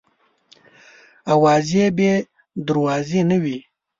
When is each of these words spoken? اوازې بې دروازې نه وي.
اوازې 1.33 1.85
بې 1.97 2.11
دروازې 2.67 3.21
نه 3.29 3.37
وي. 3.43 3.57